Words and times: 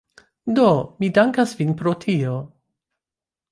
Do, 0.59 0.69
mi 1.03 1.09
dankas 1.17 1.53
vin 1.61 1.77
pro 1.83 1.95
tio 2.07 2.35